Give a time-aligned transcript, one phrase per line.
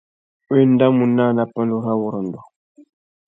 [0.49, 2.39] Wa endamú naā nà pandúrâwurrôndô.